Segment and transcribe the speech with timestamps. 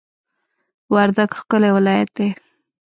[0.93, 2.27] وردګ ښکلی ولایت دی